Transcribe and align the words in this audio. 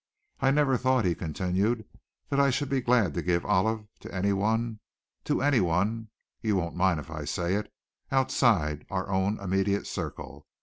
"I 0.39 0.49
never 0.49 0.77
thought," 0.77 1.05
he 1.05 1.13
continued, 1.13 1.85
"that 2.29 2.39
I 2.39 2.49
should 2.49 2.69
be 2.69 2.81
glad 2.81 3.13
to 3.13 3.21
give 3.21 3.45
Olive 3.45 3.85
to 3.99 4.11
anyone 4.11 4.79
to 5.25 5.43
anyone 5.43 6.09
you 6.41 6.55
won't 6.55 6.75
mind 6.75 6.99
if 6.99 7.11
I 7.11 7.23
say 7.23 7.53
it 7.53 7.71
outside 8.11 8.87
our 8.89 9.09
own 9.09 9.39
immediate 9.39 9.85
circle. 9.85 10.47